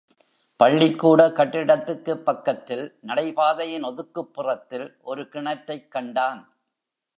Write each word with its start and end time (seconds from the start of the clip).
பள்ளிக்கூட 0.59 1.27
கட்டிடத்துக்குப் 1.29 2.23
பக்கத்தில் 2.23 2.99
நடைபாதையின் 3.07 3.83
ஒதுக்குப்புறத்தில் 3.83 4.93
ஒரு 5.01 5.29
கிணற்றைக் 5.29 5.91
கண்டான். 5.91 6.41